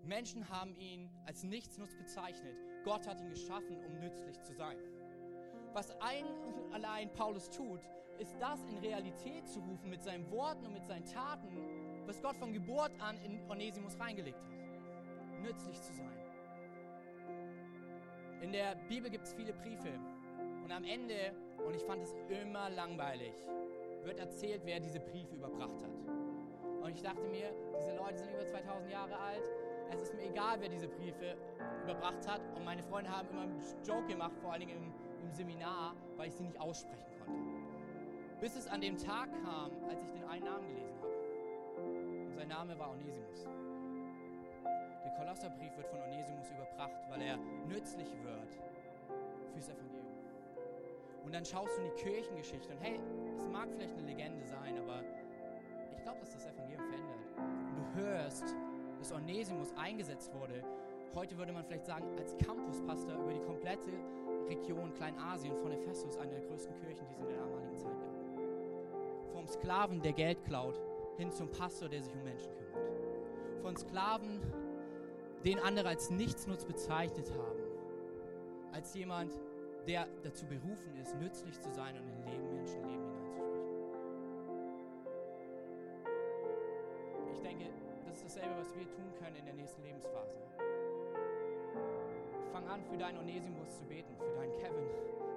[0.03, 2.57] Menschen haben ihn als Nichtsnutz bezeichnet.
[2.83, 4.79] Gott hat ihn geschaffen, um nützlich zu sein.
[5.75, 7.81] Was ein und allein Paulus tut,
[8.19, 12.37] ist das in Realität zu rufen mit seinen Worten und mit seinen Taten, was Gott
[12.37, 15.43] von Geburt an in Onesimus reingelegt hat.
[15.43, 16.19] Nützlich zu sein.
[18.41, 19.99] In der Bibel gibt es viele Briefe
[20.71, 21.33] und am Ende,
[21.67, 23.35] und ich fand es immer langweilig,
[24.05, 25.91] wird erzählt, wer diese Briefe überbracht hat.
[26.81, 29.43] Und ich dachte mir, diese Leute sind über 2000 Jahre alt,
[29.91, 31.37] es ist mir egal, wer diese Briefe
[31.83, 32.41] überbracht hat.
[32.55, 36.29] Und meine Freunde haben immer einen Joke gemacht, vor allen Dingen im, im Seminar, weil
[36.29, 38.41] ich sie nicht aussprechen konnte.
[38.41, 42.27] Bis es an dem Tag kam, als ich den einen Namen gelesen habe.
[42.27, 43.49] Und sein Name war Onesimus.
[45.05, 48.53] Der Kolosserbrief wird von Onesimus überbracht, weil er nützlich wird
[49.53, 50.00] fürs Evangelium.
[51.25, 52.99] Und dann schaust du in die Kirchengeschichte und hey,
[53.37, 55.03] es mag vielleicht eine Legende sein, aber
[55.97, 57.19] ich glaube, dass das Evangelium verändert.
[57.37, 58.55] Und du hörst,
[58.99, 60.63] dass Onesimus eingesetzt wurde,
[61.15, 63.91] heute würde man vielleicht sagen, als Campuspastor über die komplette
[64.49, 69.33] Region Kleinasien von Ephesus, einer der größten Kirchen, die es in der damaligen Zeit gab.
[69.33, 70.81] Vom Sklaven, der Geld klaut,
[71.17, 73.63] hin zum Pastor, der sich um Menschen kümmert.
[73.63, 74.41] Von Sklaven,
[75.45, 77.61] den andere als Nichtsnutz bezeichnet haben,
[78.73, 79.39] als jemand,
[79.87, 83.61] der dazu berufen ist, nützlich zu sein und in Leben, Menschenleben hineinzusprechen.
[87.33, 87.67] Ich denke,
[88.07, 90.37] das ist dasselbe, was wir tun können in der nächsten Lebensphase.
[92.53, 94.87] Fang an, für deinen Onesimus zu beten, für deinen Kevin,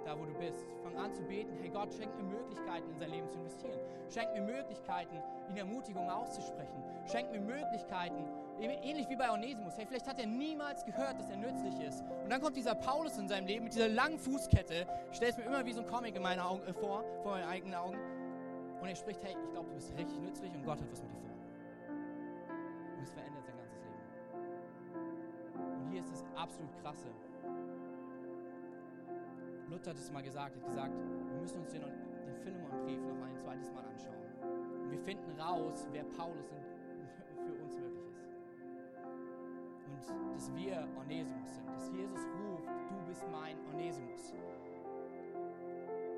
[0.06, 0.66] da wo du bist.
[0.84, 3.80] Fang an zu beten, hey Gott, schenk mir Möglichkeiten, in sein Leben zu investieren.
[4.10, 5.18] Schenk mir Möglichkeiten,
[5.50, 6.84] ihn Ermutigung auszusprechen.
[7.06, 8.26] Schenk mir Möglichkeiten,
[8.60, 9.78] ähnlich wie bei Onesimus.
[9.78, 12.02] Hey, vielleicht hat er niemals gehört, dass er nützlich ist.
[12.24, 14.88] Und dann kommt dieser Paulus in seinem Leben mit dieser langen Fußkette.
[15.12, 17.34] Ich stelle es mir immer wie so ein Comic in meinen Augen, äh, vor, vor
[17.34, 17.98] meinen eigenen Augen.
[18.82, 21.12] Und er spricht, hey, ich glaube, du bist richtig nützlich und Gott hat was mit
[21.12, 21.36] dir vor.
[22.98, 24.00] Und es verändert sein ganzes Leben.
[25.80, 27.08] Und hier ist das absolut krasse.
[29.70, 33.38] Luther hat es mal gesagt, hat gesagt, wir müssen uns den, den Philemon-Brief noch ein
[33.38, 34.14] zweites Mal anschauen.
[34.84, 36.63] Und wir finden raus, wer Paulus für
[40.10, 44.34] Und dass wir Onesimus sind, dass Jesus ruft, du bist mein Onesimus.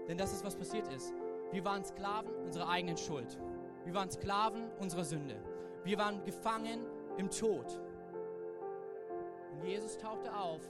[0.07, 1.13] Denn das ist, was passiert ist.
[1.51, 3.39] Wir waren Sklaven unserer eigenen Schuld.
[3.85, 5.35] Wir waren Sklaven unserer Sünde.
[5.83, 6.85] Wir waren gefangen
[7.17, 7.79] im Tod.
[9.51, 10.61] Und Jesus tauchte auf,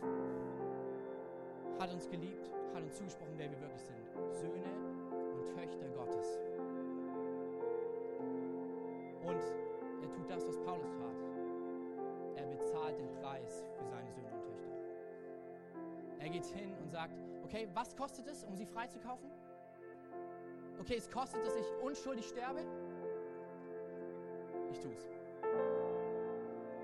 [1.80, 4.06] hat uns geliebt, hat uns zugesprochen, wer wir wirklich sind.
[4.32, 4.64] Söhne
[5.34, 6.40] und Töchter Gottes.
[9.24, 9.42] Und
[10.04, 10.95] er tut das, was Paulus
[13.26, 14.70] Preis für seine Söhne und Töchter.
[16.20, 19.32] Er geht hin und sagt, okay, was kostet es, um sie freizukaufen?
[20.80, 22.62] Okay, es kostet, dass ich unschuldig sterbe?
[24.70, 25.10] Ich tue es.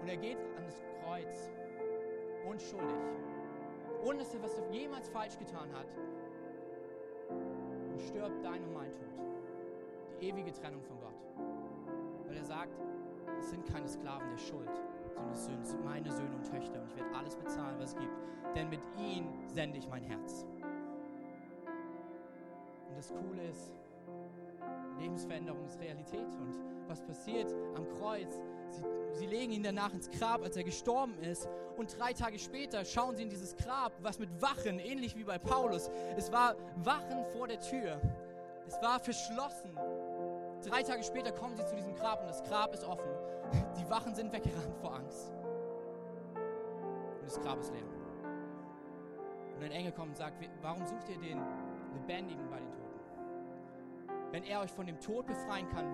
[0.01, 1.51] Und er geht an das Kreuz,
[2.49, 2.97] unschuldig,
[4.03, 5.87] ohne dass er was jemals falsch getan hat,
[7.29, 9.05] und stirbt dein und mein Tod.
[10.19, 11.21] Die ewige Trennung von Gott.
[12.25, 12.81] Weil er sagt,
[13.39, 14.81] es sind keine Sklaven der Schuld,
[15.13, 18.17] sondern es sind meine Söhne und Töchter und ich werde alles bezahlen, was es gibt.
[18.55, 20.45] Denn mit ihnen sende ich mein Herz.
[22.89, 23.71] Und das Coole ist,
[24.99, 26.35] Lebensveränderung ist Realität.
[26.39, 28.39] Und was passiert am Kreuz?
[28.69, 31.49] Sie, sie, legen ihn danach ins Grab, als er gestorben ist.
[31.77, 35.37] Und drei Tage später schauen sie in dieses Grab, was mit Wachen, ähnlich wie bei
[35.37, 35.89] Paulus.
[36.17, 37.99] Es war Wachen vor der Tür.
[38.67, 39.77] Es war verschlossen.
[40.63, 43.09] Drei Tage später kommen sie zu diesem Grab und das Grab ist offen.
[43.77, 45.31] Die Wachen sind weggerannt vor Angst.
[47.19, 47.83] Und das Grab ist leer.
[49.55, 51.39] Und ein Engel kommt und sagt, warum sucht ihr den
[51.93, 52.91] Lebendigen bei den Toten?
[54.31, 55.85] wenn er euch von dem Tod befreien kann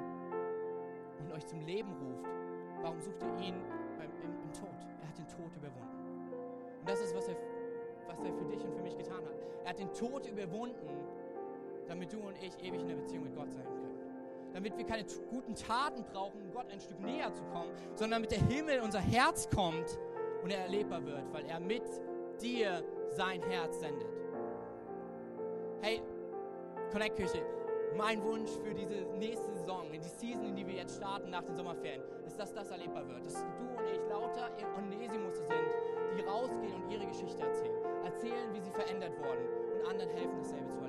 [1.20, 2.30] und euch zum Leben ruft,
[2.82, 3.56] warum sucht ihr ihn
[3.98, 4.70] beim, im, im Tod?
[5.02, 6.32] Er hat den Tod überwunden.
[6.80, 7.36] Und das ist, was er,
[8.08, 9.36] was er für dich und für mich getan hat.
[9.64, 10.88] Er hat den Tod überwunden,
[11.88, 13.97] damit du und ich ewig in der Beziehung mit Gott sein können.
[14.58, 18.32] Damit wir keine guten Taten brauchen, um Gott ein Stück näher zu kommen, sondern damit
[18.32, 20.00] der Himmel in unser Herz kommt
[20.42, 21.84] und er erlebbar wird, weil er mit
[22.42, 24.08] dir sein Herz sendet.
[25.82, 26.02] Hey,
[26.92, 27.46] Connect Kirche,
[27.96, 31.44] mein Wunsch für diese nächste Saison, in die Season, in die wir jetzt starten nach
[31.44, 33.28] den Sommerferien, ist, dass das erlebbar wird.
[33.28, 37.78] Dass du und ich lauter Onesimusse sind, die rausgehen und ihre Geschichte erzählen.
[38.06, 40.87] Erzählen, wie sie verändert wurden und anderen helfen, dasselbe zu erleben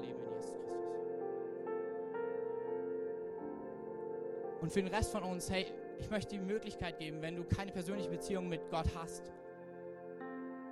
[4.69, 5.65] Und für den Rest von uns, hey,
[5.99, 9.33] ich möchte die Möglichkeit geben, wenn du keine persönliche Beziehung mit Gott hast,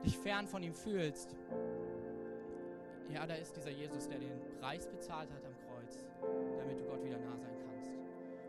[0.04, 1.34] dich fern von ihm fühlst,
[3.08, 6.04] ja, da ist dieser Jesus, der den Preis bezahlt hat am Kreuz,
[6.58, 7.88] damit du Gott wieder nah sein kannst.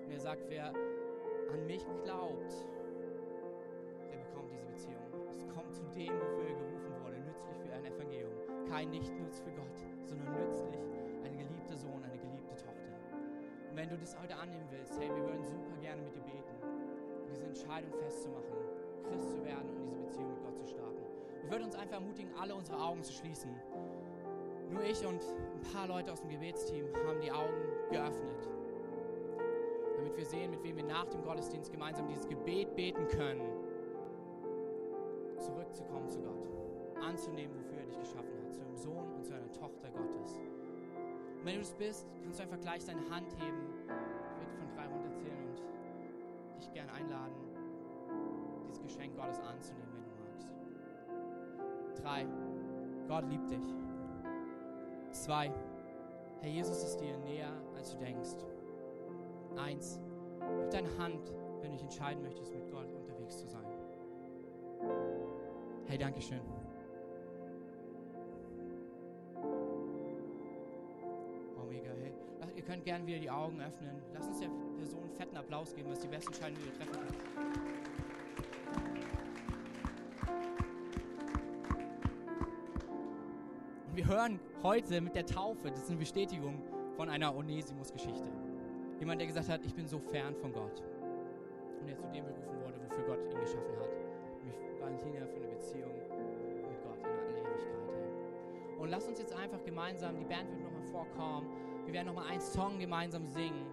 [0.03, 0.73] Und er sagt, wer
[1.53, 2.51] an mich glaubt,
[4.11, 5.31] der bekommt diese Beziehung.
[5.33, 8.33] Es kommt zu dem, wofür er gerufen wurde, nützlich für ein Evangelium.
[8.69, 10.96] Kein Nichtnutz für Gott, sondern nützlich
[13.77, 16.55] Wenn du das heute annehmen willst, hey, wir würden super gerne mit dir beten,
[17.29, 18.57] diese Entscheidung festzumachen,
[19.03, 20.97] Christ zu werden und diese Beziehung mit Gott zu starten.
[21.43, 23.51] Ich würde uns einfach ermutigen, alle unsere Augen zu schließen.
[24.71, 27.53] Nur ich und ein paar Leute aus dem Gebetsteam haben die Augen
[27.91, 28.49] geöffnet,
[29.97, 33.47] damit wir sehen, mit wem wir nach dem Gottesdienst gemeinsam dieses Gebet beten können,
[35.37, 36.49] zurückzukommen zu Gott,
[36.99, 40.39] anzunehmen, wofür er dich geschaffen hat, zu einem Sohn und zu einer Tochter Gottes.
[41.39, 43.61] Und wenn du das bist, kannst du einfach gleich deine Hand heben.
[43.85, 45.47] Ich werde von drei runterzählen
[46.53, 47.35] und dich gerne einladen,
[48.67, 52.01] dieses Geschenk Gottes anzunehmen, wenn du magst.
[52.01, 52.27] Drei.
[53.07, 53.73] Gott liebt dich.
[55.11, 55.51] Zwei,
[56.41, 58.35] Herr Jesus ist dir näher, als du denkst.
[59.55, 59.99] Eins,
[60.57, 63.65] gib deine Hand, wenn du dich entscheiden möchtest, mit Gott unterwegs zu sein.
[65.87, 66.21] Hey, danke
[72.67, 73.95] könnt gerne wieder die Augen öffnen.
[74.13, 76.91] Lass uns der Person einen fetten Applaus geben, was die besten Entscheidungen, die wir treffen
[76.91, 77.37] können.
[83.93, 86.61] wir hören heute mit der Taufe, das ist eine Bestätigung
[86.95, 88.27] von einer Onesimus-Geschichte.
[88.99, 90.83] Jemand, der gesagt hat, ich bin so fern von Gott.
[91.79, 93.89] Und der zu dem berufen wurde, wofür Gott ihn geschaffen hat.
[94.43, 98.79] Nämlich Valentina für eine Beziehung mit Gott in aller Ewigkeit.
[98.79, 101.47] Und lass uns jetzt einfach gemeinsam, die Band wird nochmal vorkommen,
[101.87, 103.65] wir werden nochmal einen Song gemeinsam singen.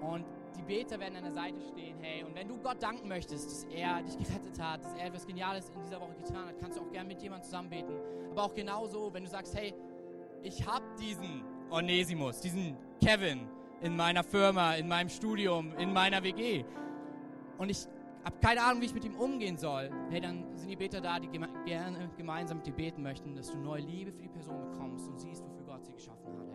[0.00, 0.24] Und
[0.56, 2.24] die Beter werden an der Seite stehen, hey.
[2.24, 5.70] Und wenn du Gott danken möchtest, dass er dich gerettet hat, dass er etwas Geniales
[5.74, 7.92] in dieser Woche getan hat, kannst du auch gerne mit jemandem zusammen beten.
[8.30, 9.74] Aber auch genauso, wenn du sagst, hey,
[10.42, 13.46] ich habe diesen Onesimus, diesen Kevin
[13.82, 16.64] in meiner Firma, in meinem Studium, in meiner WG.
[17.58, 17.86] Und ich
[18.24, 19.90] habe keine Ahnung, wie ich mit ihm umgehen soll.
[20.10, 23.50] Hey, dann sind die Beter da, die geme gerne gemeinsam mit dir beten möchten, dass
[23.50, 26.51] du neue Liebe für die Person bekommst und siehst, wofür Gott sie geschaffen hat.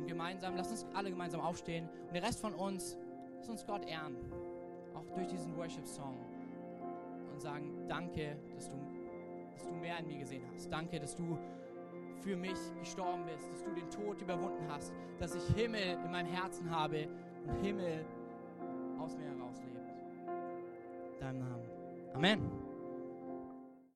[0.00, 2.96] Und gemeinsam, lass uns alle gemeinsam aufstehen und der Rest von uns,
[3.38, 4.16] lass uns Gott ehren,
[4.94, 6.16] auch durch diesen Worship-Song
[7.32, 8.76] und sagen, danke, dass du,
[9.52, 10.72] dass du mehr in mir gesehen hast.
[10.72, 11.36] Danke, dass du
[12.20, 16.32] für mich gestorben bist, dass du den Tod überwunden hast, dass ich Himmel in meinem
[16.32, 17.06] Herzen habe
[17.46, 18.04] und Himmel
[18.98, 21.20] aus mir heraus lebt.
[21.20, 21.70] Deinem Namen.
[22.14, 22.69] Amen.